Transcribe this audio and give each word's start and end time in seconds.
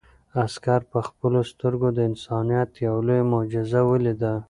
عسکر 0.43 0.81
په 0.91 0.99
خپلو 1.07 1.39
سترګو 1.51 1.87
د 1.93 1.99
انسانیت 2.09 2.71
یو 2.87 2.95
لویه 3.07 3.25
معجزه 3.31 3.81
ولیده. 3.85 4.33